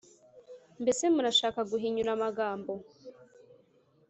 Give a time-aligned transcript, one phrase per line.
[0.81, 2.71] mbese murashaka guhinyura amagambo,